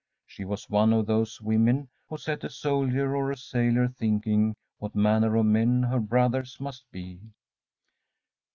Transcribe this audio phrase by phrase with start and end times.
[0.25, 4.95] She was one of those women who set a soldier or a sailor thinking what
[4.95, 7.19] manner of men her brothers must be.